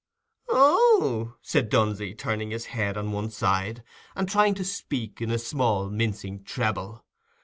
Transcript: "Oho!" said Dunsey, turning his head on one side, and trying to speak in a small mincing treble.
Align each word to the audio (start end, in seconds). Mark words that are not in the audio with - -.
"Oho!" 0.49 1.37
said 1.43 1.69
Dunsey, 1.69 2.15
turning 2.15 2.49
his 2.49 2.65
head 2.73 2.97
on 2.97 3.11
one 3.11 3.29
side, 3.29 3.83
and 4.15 4.27
trying 4.27 4.55
to 4.55 4.63
speak 4.65 5.21
in 5.21 5.29
a 5.29 5.37
small 5.37 5.91
mincing 5.91 6.43
treble. 6.43 7.05